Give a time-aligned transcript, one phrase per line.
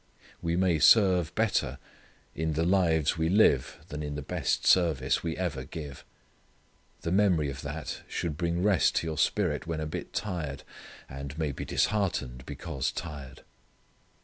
[0.41, 1.77] We may serve better
[2.33, 6.03] in the lives we live than in the best service we ever give.
[7.01, 10.63] The memory of that should bring rest to your spirit when a bit tired,
[11.07, 13.43] and may be disheartened because tired.